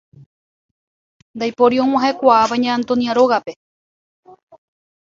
Ndaipóri 1.35 1.75
og̃uahẽkuaáva 1.83 2.55
Ña 2.63 2.71
Antonia 2.79 3.11
rógape. 3.19 3.53